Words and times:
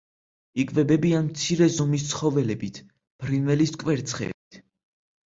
იკვებებიან 0.61 1.27
მცირე 1.33 1.67
ზომის 1.73 2.05
ცხოველებით, 2.13 2.79
ფრინველის 3.25 3.75
კვერცხებით. 3.85 4.59